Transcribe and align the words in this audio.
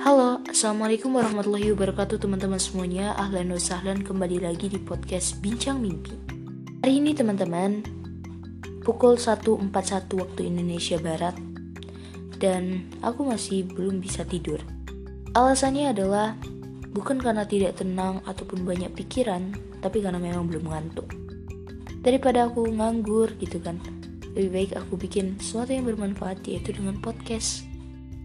Halo, 0.00 0.40
Assalamualaikum 0.48 1.12
warahmatullahi 1.12 1.76
wabarakatuh 1.76 2.24
teman-teman 2.24 2.56
semuanya. 2.56 3.12
Ahlan 3.20 3.52
wa 3.52 3.60
sahlan 3.60 4.00
kembali 4.00 4.40
lagi 4.40 4.72
di 4.72 4.80
podcast 4.80 5.44
Bincang 5.44 5.76
Mimpi. 5.76 6.16
Hari 6.80 7.04
ini 7.04 7.12
teman-teman 7.12 7.84
Pukul 8.80 9.20
1.41 9.20 9.68
waktu 10.16 10.40
Indonesia 10.48 10.96
Barat 10.96 11.36
Dan 12.40 12.88
aku 13.04 13.28
masih 13.28 13.68
belum 13.68 14.00
bisa 14.00 14.24
tidur. 14.24 14.64
Alasannya 15.36 15.92
adalah 15.92 16.32
Bukan 16.96 17.20
karena 17.20 17.44
tidak 17.44 17.84
tenang 17.84 18.24
ataupun 18.24 18.64
banyak 18.64 18.96
pikiran 18.96 19.52
Tapi 19.84 20.00
karena 20.00 20.16
memang 20.16 20.48
belum 20.48 20.64
ngantuk. 20.64 21.12
Daripada 22.00 22.48
aku 22.48 22.72
nganggur 22.72 23.36
gitu 23.36 23.60
kan 23.60 23.76
Lebih 24.32 24.48
baik 24.48 24.70
aku 24.80 24.96
bikin 24.96 25.36
sesuatu 25.36 25.76
yang 25.76 25.84
bermanfaat 25.84 26.40
yaitu 26.48 26.72
dengan 26.72 26.96
podcast. 27.04 27.68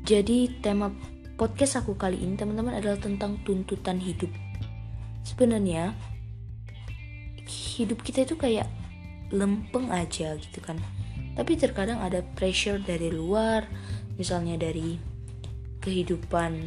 Jadi 0.08 0.56
tema 0.64 0.88
podcast 1.36 1.84
aku 1.84 2.00
kali 2.00 2.24
ini 2.24 2.40
teman-teman 2.40 2.80
adalah 2.80 2.96
tentang 2.96 3.44
tuntutan 3.44 4.00
hidup. 4.00 4.32
Sebenarnya 5.28 5.92
hidup 7.76 8.00
kita 8.02 8.24
itu 8.24 8.40
kayak 8.40 8.72
lempeng 9.36 9.92
aja 9.92 10.40
gitu 10.40 10.60
kan. 10.64 10.80
Tapi 11.36 11.60
terkadang 11.60 12.00
ada 12.00 12.24
pressure 12.24 12.80
dari 12.80 13.12
luar, 13.12 13.68
misalnya 14.16 14.56
dari 14.56 14.96
kehidupan 15.84 16.64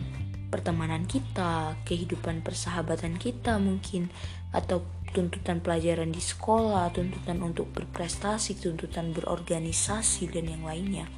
pertemanan 0.53 1.09
kita, 1.09 1.77
kehidupan 1.89 2.45
persahabatan 2.45 3.17
kita 3.17 3.57
mungkin 3.57 4.13
atau 4.53 4.85
tuntutan 5.17 5.65
pelajaran 5.65 6.13
di 6.13 6.21
sekolah, 6.21 6.93
tuntutan 6.93 7.41
untuk 7.41 7.73
berprestasi, 7.73 8.61
tuntutan 8.61 9.17
berorganisasi 9.17 10.29
dan 10.29 10.53
yang 10.53 10.65
lainnya. 10.69 11.09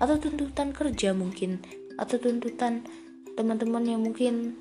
Atau 0.00 0.16
tuntutan 0.16 0.72
kerja 0.72 1.12
mungkin 1.12 1.60
atau 2.00 2.16
tuntutan 2.16 2.80
teman-teman 3.36 3.84
yang 3.84 4.00
mungkin 4.00 4.56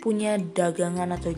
punya 0.00 0.40
dagangan 0.40 1.12
atau 1.12 1.36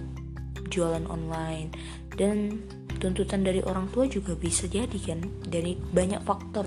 jualan 0.70 1.04
online. 1.10 1.74
Dan 2.14 2.62
tuntutan 3.02 3.42
dari 3.42 3.58
orang 3.66 3.90
tua 3.90 4.06
juga 4.06 4.38
bisa 4.38 4.70
jadi 4.70 4.94
kan. 5.02 5.20
Dari 5.42 5.74
banyak 5.74 6.22
faktor 6.22 6.64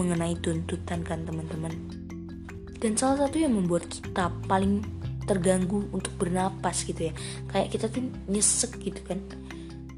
mengenai 0.00 0.40
tuntutan 0.40 1.04
kan 1.04 1.22
teman-teman. 1.28 1.72
Dan 2.80 2.96
salah 2.96 3.28
satu 3.28 3.36
yang 3.36 3.52
membuat 3.52 3.84
kita 3.92 4.32
paling 4.48 4.80
terganggu 5.28 5.84
untuk 5.92 6.16
bernapas 6.16 6.82
gitu 6.88 7.12
ya. 7.12 7.14
Kayak 7.52 7.68
kita 7.76 7.86
tuh 7.92 8.02
nyesek 8.26 8.80
gitu 8.80 9.04
kan. 9.04 9.20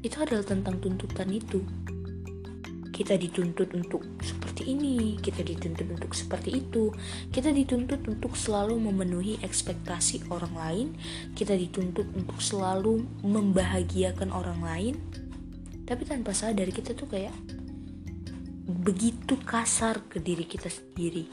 Itu 0.03 0.19
adalah 0.19 0.43
tentang 0.43 0.83
tuntutan 0.83 1.31
itu 1.31 1.63
kita 2.93 3.17
dituntut 3.17 3.73
untuk 3.73 4.05
seperti 4.21 4.77
ini, 4.77 5.17
kita 5.17 5.41
dituntut 5.41 5.89
untuk 5.97 6.13
seperti 6.13 6.61
itu, 6.61 6.93
kita 7.33 7.49
dituntut 7.49 8.05
untuk 8.05 8.37
selalu 8.37 8.77
memenuhi 8.77 9.41
ekspektasi 9.41 10.29
orang 10.29 10.53
lain, 10.53 10.87
kita 11.33 11.57
dituntut 11.57 12.05
untuk 12.13 12.37
selalu 12.37 13.01
membahagiakan 13.25 14.29
orang 14.29 14.61
lain, 14.61 14.95
tapi 15.89 16.05
tanpa 16.05 16.37
sadar 16.37 16.69
kita 16.69 16.93
tuh 16.93 17.09
kayak 17.09 17.33
begitu 18.69 19.41
kasar 19.41 20.05
ke 20.05 20.21
diri 20.21 20.45
kita 20.45 20.69
sendiri. 20.69 21.25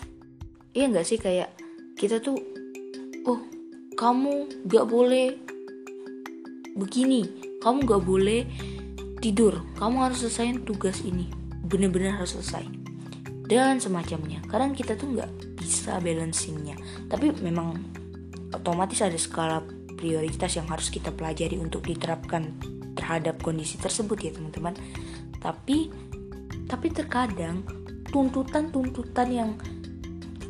Iya 0.73 0.89
nggak 0.89 1.07
sih? 1.07 1.21
Kayak 1.21 1.53
kita 2.01 2.25
tuh, 2.25 2.41
oh 3.29 3.45
kamu 4.01 4.65
gak 4.65 4.89
boleh 4.89 5.37
begini, 6.73 7.29
kamu 7.61 7.85
gak 7.85 8.03
boleh 8.09 8.49
tidur, 9.21 9.61
kamu 9.77 10.09
harus 10.09 10.25
selesaiin 10.25 10.65
tugas 10.65 11.05
ini 11.05 11.40
bener-bener 11.65 12.17
harus 12.17 12.37
selesai. 12.37 12.65
Dan 13.51 13.83
semacamnya. 13.83 14.39
Kadang 14.47 14.79
kita 14.79 14.95
tuh 14.95 15.11
nggak 15.11 15.59
bisa 15.59 15.99
balancingnya. 15.99 16.79
Tapi 17.11 17.35
memang 17.43 17.83
otomatis 18.55 19.03
ada 19.03 19.19
skala 19.19 19.63
prioritas 19.99 20.55
yang 20.55 20.71
harus 20.71 20.89
kita 20.89 21.11
pelajari 21.11 21.59
untuk 21.59 21.85
diterapkan 21.85 22.55
terhadap 22.95 23.43
kondisi 23.43 23.77
tersebut 23.77 24.19
ya 24.23 24.31
teman-teman. 24.33 24.75
Tapi 25.43 25.91
tapi 26.71 26.87
terkadang 26.95 27.67
tuntutan-tuntutan 28.15 29.29
yang 29.31 29.51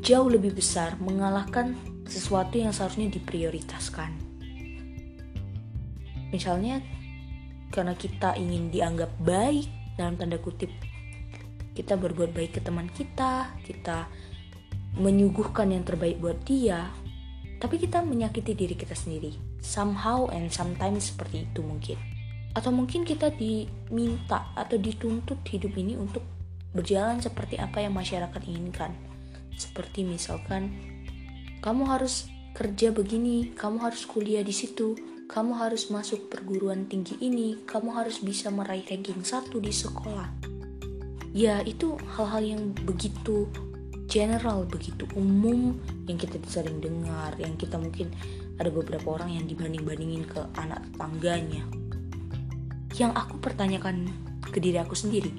jauh 0.05 0.29
lebih 0.29 0.53
besar 0.57 0.97
mengalahkan 1.01 1.77
sesuatu 2.05 2.61
yang 2.61 2.73
seharusnya 2.73 3.09
diprioritaskan. 3.09 4.11
Misalnya 6.31 6.85
karena 7.71 7.95
kita 7.95 8.35
ingin 8.37 8.69
dianggap 8.69 9.11
baik 9.23 9.67
dalam 9.95 10.19
tanda 10.19 10.39
kutip 10.39 10.71
kita 11.81 11.97
berbuat 11.97 12.37
baik 12.37 12.61
ke 12.61 12.61
teman 12.61 12.93
kita, 12.93 13.57
kita 13.65 14.05
menyuguhkan 15.01 15.73
yang 15.73 15.81
terbaik 15.81 16.21
buat 16.21 16.37
dia, 16.45 16.93
tapi 17.57 17.81
kita 17.81 18.05
menyakiti 18.05 18.53
diri 18.53 18.77
kita 18.77 18.93
sendiri. 18.93 19.33
Somehow 19.65 20.29
and 20.29 20.53
sometimes 20.53 21.09
seperti 21.09 21.49
itu 21.49 21.65
mungkin. 21.65 21.97
Atau 22.53 22.69
mungkin 22.77 23.09
kita 23.09 23.33
diminta 23.33 24.53
atau 24.53 24.77
dituntut 24.77 25.41
hidup 25.49 25.73
ini 25.81 25.97
untuk 25.97 26.21
berjalan 26.77 27.17
seperti 27.25 27.57
apa 27.57 27.81
yang 27.81 27.97
masyarakat 27.97 28.43
inginkan. 28.45 28.93
Seperti 29.57 30.05
misalkan 30.05 30.69
kamu 31.65 31.89
harus 31.89 32.29
kerja 32.53 32.93
begini, 32.93 33.57
kamu 33.57 33.81
harus 33.81 34.05
kuliah 34.05 34.45
di 34.45 34.53
situ, 34.53 35.01
kamu 35.33 35.57
harus 35.57 35.89
masuk 35.89 36.29
perguruan 36.29 36.85
tinggi 36.91 37.17
ini, 37.25 37.65
kamu 37.65 37.97
harus 37.97 38.21
bisa 38.21 38.53
meraih 38.53 38.85
ranking 38.85 39.25
satu 39.25 39.63
di 39.63 39.73
sekolah 39.73 40.50
ya 41.31 41.63
itu 41.63 41.95
hal-hal 42.19 42.43
yang 42.43 42.63
begitu 42.87 43.47
general 44.11 44.67
begitu 44.67 45.07
umum 45.15 45.79
yang 46.11 46.19
kita 46.19 46.43
sering 46.51 46.83
dengar 46.83 47.31
yang 47.39 47.55
kita 47.55 47.79
mungkin 47.79 48.11
ada 48.59 48.69
beberapa 48.69 49.17
orang 49.17 49.41
yang 49.41 49.49
dibanding-bandingin 49.49 50.29
ke 50.29 50.45
anak 50.61 50.85
tetangganya. 50.93 51.65
Yang 52.93 53.13
aku 53.17 53.41
pertanyakan 53.41 54.13
ke 54.53 54.61
diri 54.61 54.77
aku 54.77 54.93
sendiri 54.93 55.33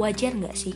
wajar 0.00 0.32
nggak 0.32 0.56
sih? 0.56 0.72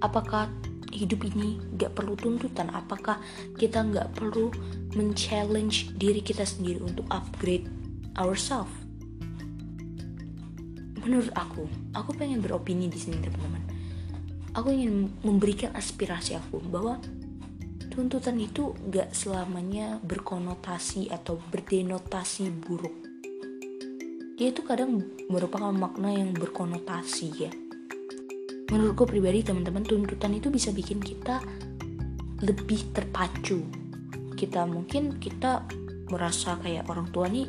Apakah 0.00 0.48
hidup 0.88 1.28
ini 1.28 1.60
nggak 1.76 1.92
perlu 1.92 2.16
tuntutan? 2.16 2.72
Apakah 2.72 3.20
kita 3.60 3.84
nggak 3.84 4.16
perlu 4.16 4.48
men-challenge 4.96 5.92
diri 6.00 6.24
kita 6.24 6.48
sendiri 6.48 6.80
untuk 6.80 7.04
upgrade 7.12 7.68
ourselves 8.16 8.87
menurut 11.08 11.32
aku 11.32 11.64
aku 11.96 12.12
pengen 12.12 12.44
beropini 12.44 12.92
di 12.92 13.00
sini 13.00 13.16
teman-teman. 13.24 13.64
Aku 14.52 14.68
ingin 14.68 15.08
memberikan 15.24 15.72
aspirasi 15.72 16.36
aku 16.36 16.60
bahwa 16.60 17.00
tuntutan 17.88 18.36
itu 18.36 18.76
gak 18.92 19.16
selamanya 19.16 19.96
berkonotasi 20.04 21.08
atau 21.08 21.40
berdenotasi 21.48 22.52
buruk. 22.52 22.92
Dia 24.36 24.52
itu 24.52 24.62
kadang 24.62 25.02
merupakan 25.32 25.72
makna 25.72 26.12
yang 26.12 26.36
berkonotasi 26.36 27.26
ya. 27.40 27.50
Menurutku 28.68 29.08
pribadi 29.08 29.40
teman-teman 29.40 29.82
tuntutan 29.82 30.36
itu 30.36 30.52
bisa 30.52 30.70
bikin 30.76 31.00
kita 31.00 31.40
lebih 32.44 32.92
terpacu. 32.92 33.64
Kita 34.36 34.68
mungkin 34.68 35.18
kita 35.18 35.64
merasa 36.12 36.60
kayak 36.60 36.86
orang 36.86 37.08
tua 37.10 37.26
nih 37.26 37.48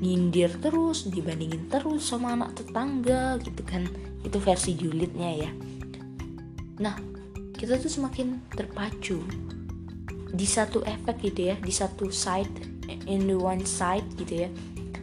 nyindir 0.00 0.56
terus 0.58 1.06
dibandingin 1.06 1.68
terus 1.68 2.08
sama 2.08 2.32
anak 2.34 2.56
tetangga 2.56 3.36
gitu 3.44 3.62
kan. 3.64 3.84
Itu 4.24 4.40
versi 4.40 4.76
julidnya 4.76 5.30
ya. 5.46 5.50
Nah 6.80 6.96
kita 7.54 7.76
tuh 7.76 7.92
semakin 7.92 8.40
terpacu 8.56 9.20
di 10.30 10.46
satu 10.48 10.80
efek 10.86 11.20
gitu 11.20 11.52
ya 11.52 11.56
di 11.60 11.72
satu 11.74 12.08
side 12.08 12.50
in 13.04 13.28
the 13.28 13.36
one 13.36 13.62
side 13.68 14.04
gitu 14.16 14.48
ya. 14.48 14.48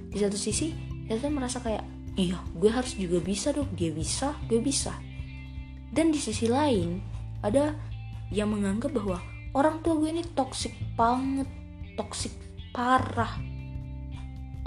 Di 0.10 0.18
satu 0.18 0.36
sisi 0.36 0.74
kita 1.06 1.24
tuh 1.24 1.32
merasa 1.32 1.62
kayak 1.62 1.86
iya 2.18 2.42
gue 2.58 2.68
harus 2.74 2.98
juga 2.98 3.22
bisa 3.22 3.54
dong 3.54 3.70
dia 3.78 3.94
bisa 3.94 4.34
gue 4.50 4.58
bisa. 4.60 4.92
Dan 5.94 6.12
di 6.12 6.20
sisi 6.20 6.50
lain 6.50 7.00
ada 7.46 7.78
yang 8.34 8.52
menganggap 8.52 8.92
bahwa 8.92 9.22
orang 9.56 9.80
tua 9.86 9.96
gue 10.02 10.10
ini 10.12 10.26
toxic 10.36 10.74
banget 10.98 11.48
toxic 11.96 12.34
parah 12.76 13.57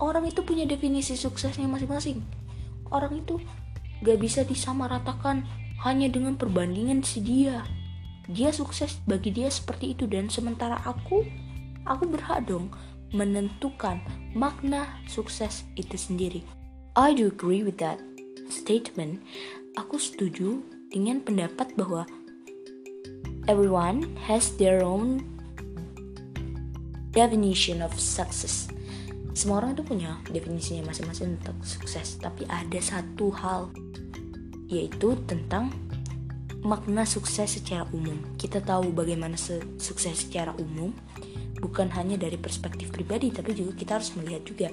orang 0.00 0.26
itu 0.26 0.41
punya 0.41 0.64
definisi 0.64 1.14
suksesnya 1.14 1.69
masing-masing. 1.69 2.25
Orang 2.88 3.20
itu 3.20 3.38
gak 4.02 4.19
bisa 4.19 4.43
disamaratakan 4.43 5.44
hanya 5.85 6.08
dengan 6.08 6.35
perbandingan 6.35 7.05
si 7.05 7.20
dia. 7.20 7.62
Dia 8.26 8.50
sukses 8.50 8.99
bagi 9.05 9.31
dia 9.31 9.52
seperti 9.52 9.93
itu 9.93 10.08
dan 10.08 10.32
sementara 10.32 10.81
aku 10.88 11.29
aku 11.85 12.05
berhak 12.08 12.49
dong 12.49 12.73
menentukan 13.12 14.00
makna 14.32 14.88
sukses 15.06 15.69
itu 15.76 15.94
sendiri. 15.94 16.41
I 16.97 17.14
do 17.14 17.31
agree 17.31 17.62
with 17.62 17.79
that 17.79 18.00
statement. 18.50 19.23
Aku 19.79 20.00
setuju 20.00 20.62
dengan 20.91 21.23
pendapat 21.23 21.75
bahwa 21.79 22.06
everyone 23.47 24.06
has 24.26 24.55
their 24.58 24.82
own 24.82 25.23
definition 27.11 27.82
of 27.82 27.94
success 27.99 28.70
semua 29.32 29.62
orang 29.62 29.79
itu 29.79 29.85
punya 29.87 30.19
definisinya 30.29 30.91
masing-masing 30.91 31.38
tentang 31.38 31.59
sukses 31.62 32.19
tapi 32.19 32.43
ada 32.50 32.81
satu 32.82 33.31
hal 33.31 33.71
yaitu 34.71 35.19
tentang 35.27 35.71
makna 36.61 37.09
sukses 37.09 37.56
secara 37.59 37.88
umum. 37.91 38.17
Kita 38.37 38.61
tahu 38.61 38.93
bagaimana 38.93 39.35
sukses 39.81 40.12
secara 40.12 40.53
umum, 40.61 40.93
bukan 41.61 41.93
hanya 41.93 42.17
dari 42.17 42.41
perspektif 42.41 42.88
pribadi 42.88 43.29
tapi 43.29 43.53
juga 43.53 43.77
kita 43.77 44.00
harus 44.00 44.17
melihat 44.17 44.43
juga 44.49 44.69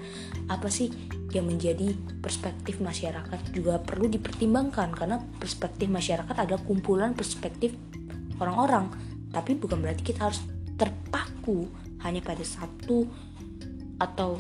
apa 0.48 0.72
sih 0.72 0.88
yang 1.36 1.46
menjadi 1.46 1.92
perspektif 2.24 2.80
masyarakat 2.80 3.52
juga 3.52 3.84
perlu 3.84 4.08
dipertimbangkan 4.08 4.96
karena 4.96 5.20
perspektif 5.38 5.92
masyarakat 5.92 6.34
adalah 6.34 6.64
kumpulan 6.64 7.12
perspektif 7.12 7.76
orang-orang 8.40 8.88
tapi 9.36 9.60
bukan 9.60 9.84
berarti 9.84 10.02
kita 10.08 10.32
harus 10.32 10.40
terpaku 10.80 11.68
hanya 12.08 12.24
pada 12.24 12.48
satu 12.48 13.04
atau 13.98 14.38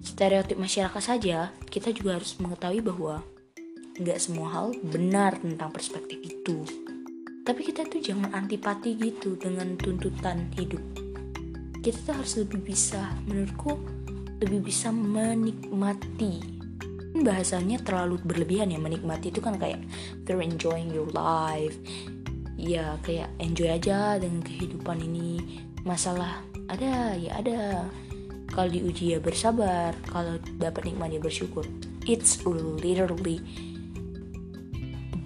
stereotip 0.00 0.56
masyarakat 0.56 1.02
saja 1.02 1.52
kita 1.68 1.94
juga 1.94 2.18
harus 2.18 2.34
mengetahui 2.40 2.80
bahwa 2.82 3.22
nggak 4.00 4.18
semua 4.18 4.48
hal 4.48 4.66
benar 4.80 5.36
tentang 5.38 5.70
perspektif 5.70 6.18
itu. 6.24 6.64
Tapi 7.44 7.60
kita 7.66 7.84
tuh 7.88 8.00
jangan 8.00 8.32
antipati 8.32 8.96
gitu 8.96 9.36
dengan 9.36 9.76
tuntutan 9.76 10.48
hidup. 10.56 10.80
Kita 11.80 11.98
tuh 12.04 12.14
harus 12.16 12.32
lebih 12.40 12.60
bisa 12.72 13.16
menurutku 13.24 13.76
lebih 14.40 14.60
bisa 14.64 14.88
menikmati. 14.88 16.40
Bahasanya 17.20 17.84
terlalu 17.84 18.22
berlebihan 18.24 18.72
ya 18.72 18.80
menikmati 18.80 19.28
itu 19.28 19.44
kan 19.44 19.60
kayak 19.60 19.84
you're 20.24 20.40
enjoying 20.40 20.88
your 20.88 21.08
life. 21.12 21.76
Ya 22.56 22.96
kayak 23.04 23.28
enjoy 23.40 23.68
aja 23.68 24.16
dengan 24.16 24.40
kehidupan 24.40 25.00
ini. 25.00 25.64
Masalah 25.84 26.40
ada 26.68 27.16
ya 27.16 27.40
ada 27.40 27.88
kalau 28.50 28.68
diuji 28.68 29.14
ya 29.14 29.18
bersabar 29.22 29.94
kalau 30.10 30.36
dapat 30.58 30.90
nikmat 30.90 31.14
ya 31.14 31.20
bersyukur. 31.22 31.62
It's 32.04 32.42
literally 32.82 33.38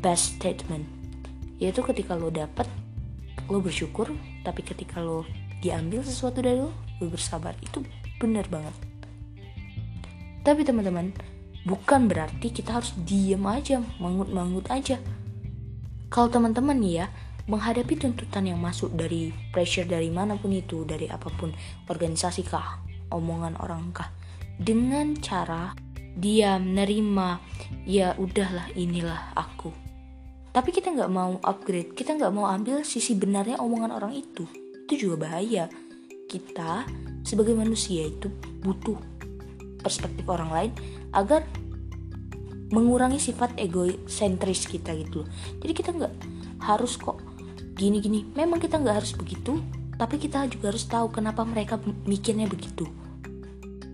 best 0.05 0.37
statement. 0.39 0.85
Yaitu 1.57 1.81
ketika 1.81 2.13
lo 2.13 2.29
dapat 2.29 2.69
lo 3.49 3.61
bersyukur 3.61 4.13
tapi 4.45 4.61
ketika 4.61 5.01
lo 5.01 5.25
diambil 5.65 6.05
sesuatu 6.05 6.45
dari 6.45 6.61
lo 6.61 6.73
lo 7.01 7.07
bersabar. 7.09 7.57
Itu 7.65 7.81
benar 8.21 8.45
banget. 8.53 8.77
Tapi 10.45 10.61
teman-teman 10.61 11.17
bukan 11.65 12.05
berarti 12.05 12.53
kita 12.53 12.77
harus 12.77 12.93
diem 13.09 13.41
aja 13.49 13.81
mangut-mangut 13.97 14.69
aja. 14.69 15.01
Kalau 16.13 16.29
teman-teman 16.29 16.79
ya 16.85 17.09
menghadapi 17.49 17.97
tuntutan 17.97 18.49
yang 18.49 18.61
masuk 18.61 18.93
dari 18.97 19.33
pressure 19.53 19.85
dari 19.85 20.09
mana 20.09 20.37
pun 20.37 20.53
itu 20.53 20.85
dari 20.85 21.09
apa 21.13 21.29
pun 21.29 21.53
organisasi 21.89 22.45
kah 22.45 22.81
omongan 23.15 23.55
orang 23.63 23.95
kah? 23.95 24.11
Dengan 24.59 25.15
cara 25.19 25.71
diam 26.15 26.75
nerima 26.75 27.39
ya 27.87 28.15
udahlah 28.19 28.71
inilah 28.75 29.35
aku. 29.35 29.71
Tapi 30.55 30.71
kita 30.71 30.95
nggak 30.95 31.11
mau 31.11 31.39
upgrade 31.43 31.99
kita 31.99 32.15
nggak 32.15 32.35
mau 32.35 32.47
ambil 32.47 32.87
sisi 32.87 33.19
benarnya 33.19 33.59
omongan 33.59 33.95
orang 33.95 34.13
itu. 34.15 34.47
Itu 34.87 34.95
juga 34.99 35.31
bahaya. 35.31 35.67
Kita 36.31 36.87
sebagai 37.23 37.55
manusia 37.55 38.07
itu 38.07 38.31
butuh 38.63 38.99
perspektif 39.83 40.27
orang 40.27 40.51
lain 40.51 40.71
agar 41.15 41.43
mengurangi 42.71 43.23
sifat 43.23 43.55
egosentris 43.59 44.67
kita 44.67 44.95
gitu 44.99 45.23
loh. 45.23 45.29
Jadi 45.63 45.73
kita 45.75 45.91
nggak 45.95 46.15
harus 46.63 46.99
kok 46.99 47.19
gini-gini. 47.75 48.27
Memang 48.35 48.63
kita 48.63 48.79
nggak 48.79 49.03
harus 49.03 49.13
begitu 49.19 49.59
tapi 49.95 50.19
kita 50.19 50.47
juga 50.51 50.75
harus 50.75 50.87
tahu 50.91 51.07
kenapa 51.11 51.47
mereka 51.47 51.79
mikirnya 52.07 52.51
begitu 52.51 52.87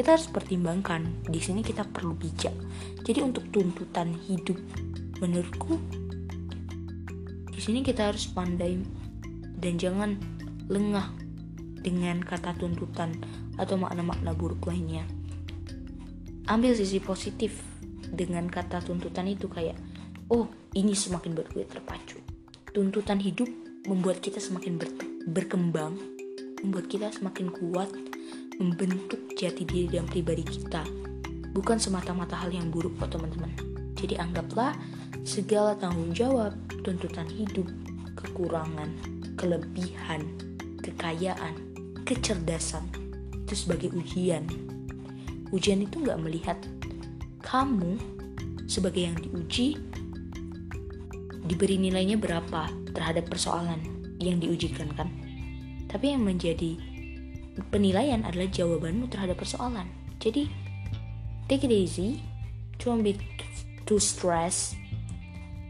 kita 0.01 0.17
harus 0.17 0.33
pertimbangkan 0.33 1.29
di 1.29 1.45
sini 1.45 1.61
kita 1.61 1.85
perlu 1.85 2.17
bijak 2.17 2.57
jadi 3.05 3.21
untuk 3.21 3.53
tuntutan 3.53 4.17
hidup 4.25 4.57
menurutku 5.21 5.77
di 7.53 7.61
sini 7.61 7.85
kita 7.85 8.09
harus 8.09 8.25
pandai 8.33 8.81
dan 9.61 9.77
jangan 9.77 10.17
lengah 10.73 11.13
dengan 11.85 12.25
kata 12.25 12.57
tuntutan 12.57 13.13
atau 13.61 13.77
makna-makna 13.77 14.33
buruk 14.33 14.65
lainnya. 14.65 15.05
Ambil 16.49 16.73
sisi 16.73 17.01
positif 17.05 17.61
dengan 18.09 18.49
kata 18.49 18.81
tuntutan 18.81 19.29
itu 19.29 19.47
kayak, 19.47 19.77
oh 20.33 20.49
ini 20.73 20.97
semakin 20.97 21.37
buat 21.37 21.53
gue 21.53 21.69
terpacu. 21.69 22.17
Tuntutan 22.73 23.21
hidup 23.21 23.53
membuat 23.85 24.25
kita 24.25 24.41
semakin 24.41 24.81
ber 24.81 24.89
berkembang, 25.29 26.01
membuat 26.65 26.89
kita 26.89 27.13
semakin 27.13 27.53
kuat, 27.53 27.93
membentuk 28.61 29.33
jati 29.41 29.65
diri 29.65 29.97
dan 29.97 30.05
pribadi 30.05 30.45
kita. 30.45 30.85
Bukan 31.57 31.81
semata-mata 31.81 32.37
hal 32.37 32.53
yang 32.53 32.69
buruk 32.69 32.95
kok 33.01 33.17
teman-teman. 33.17 33.51
Jadi 33.97 34.21
anggaplah 34.21 34.77
segala 35.25 35.75
tanggung 35.81 36.13
jawab, 36.13 36.53
tuntutan 36.85 37.27
hidup, 37.27 37.67
kekurangan, 38.21 38.93
kelebihan, 39.41 40.29
kekayaan, 40.85 41.57
kecerdasan 42.05 42.85
itu 43.49 43.67
sebagai 43.67 43.91
ujian. 43.97 44.45
Ujian 45.51 45.83
itu 45.83 46.05
nggak 46.05 46.21
melihat 46.23 46.59
kamu 47.43 47.99
sebagai 48.71 49.11
yang 49.11 49.19
diuji 49.19 49.75
diberi 51.51 51.83
nilainya 51.83 52.15
berapa 52.15 52.71
terhadap 52.95 53.27
persoalan 53.27 53.83
yang 54.23 54.39
diujikan 54.39 54.87
kan. 54.95 55.11
Tapi 55.91 56.15
yang 56.15 56.23
menjadi 56.23 56.79
penilaian 57.71 58.23
adalah 58.23 58.49
jawabanmu 58.49 59.11
terhadap 59.11 59.41
persoalan. 59.41 59.89
Jadi 60.21 60.47
take 61.51 61.67
it 61.67 61.73
easy, 61.73 62.23
don't 62.79 63.03
be 63.03 63.17
too 63.89 63.99
stress, 63.99 64.77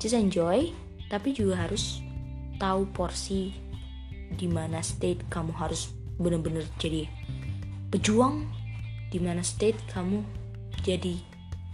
just 0.03 0.17
enjoy, 0.17 0.71
tapi 1.09 1.33
juga 1.33 1.67
harus 1.67 2.05
tahu 2.61 2.85
porsi 2.93 3.57
di 4.31 4.47
mana 4.47 4.85
state 4.85 5.27
kamu 5.33 5.51
harus 5.57 5.91
benar-benar 6.21 6.63
jadi 6.77 7.09
pejuang 7.91 8.47
di 9.11 9.19
mana 9.19 9.43
state 9.43 9.81
kamu 9.91 10.23
jadi 10.87 11.19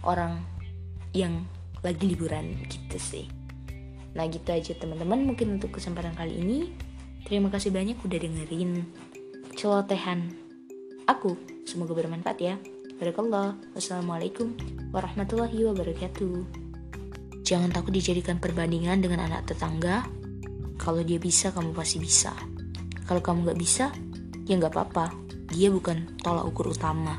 orang 0.01 0.41
yang 1.13 1.45
lagi 1.85 2.09
liburan 2.09 2.57
gitu 2.65 2.97
sih. 2.97 3.25
Nah 4.17 4.25
gitu 4.25 4.49
aja 4.49 4.73
teman-teman. 4.73 5.29
Mungkin 5.33 5.61
untuk 5.61 5.77
kesempatan 5.77 6.17
kali 6.17 6.41
ini. 6.41 6.59
Terima 7.27 7.51
kasih 7.51 7.75
banyak 7.75 7.99
udah 8.01 8.19
dengerin 8.23 8.87
celotehan 9.57 10.37
aku 11.09 11.33
semoga 11.65 11.97
bermanfaat 11.97 12.39
ya 12.39 12.55
Barakallah 12.97 13.53
Wassalamualaikum 13.77 14.57
warahmatullahi 14.89 15.65
wabarakatuh 15.69 16.45
Jangan 17.45 17.69
takut 17.69 17.93
dijadikan 17.93 18.41
perbandingan 18.41 19.01
dengan 19.01 19.25
anak 19.25 19.49
tetangga 19.49 20.05
kalau 20.77 21.01
dia 21.01 21.17
bisa, 21.17 21.49
kamu 21.49 21.73
pasti 21.73 21.97
bisa. 21.97 22.31
Kalau 23.09 23.19
kamu 23.19 23.51
gak 23.51 23.59
bisa, 23.59 23.85
ya 24.45 24.55
gak 24.61 24.71
apa-apa. 24.71 25.11
Dia 25.51 25.73
bukan 25.73 26.21
tolak 26.21 26.45
ukur 26.45 26.71
utama. 26.71 27.17